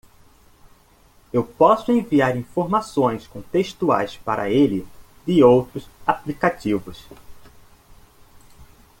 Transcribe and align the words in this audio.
Eu 1.31 1.43
posso 1.43 1.91
enviar 1.91 2.35
informações 2.35 3.27
contextuais 3.27 4.17
para 4.17 4.49
ele 4.49 4.87
de 5.27 5.43
outros 5.43 5.87
aplicativos. 6.07 7.05